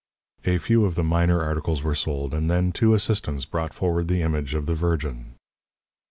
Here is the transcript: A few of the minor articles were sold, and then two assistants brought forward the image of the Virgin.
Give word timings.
A 0.45 0.57
few 0.57 0.83
of 0.85 0.95
the 0.95 1.03
minor 1.03 1.41
articles 1.43 1.83
were 1.83 1.93
sold, 1.93 2.33
and 2.33 2.49
then 2.49 2.71
two 2.71 2.95
assistants 2.95 3.45
brought 3.45 3.71
forward 3.71 4.07
the 4.07 4.23
image 4.23 4.55
of 4.55 4.65
the 4.65 4.73
Virgin. 4.73 5.35